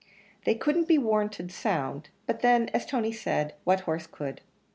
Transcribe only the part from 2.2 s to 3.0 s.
but then, as